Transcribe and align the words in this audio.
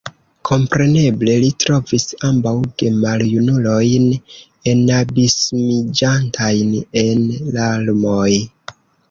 Kompreneble 0.49 1.33
li 1.43 1.49
trovis 1.63 2.05
ambaŭ 2.29 2.53
gemaljunulojn 2.83 4.07
enabismiĝantajn 4.73 6.75
en 7.05 7.23
larmoj. 7.61 8.27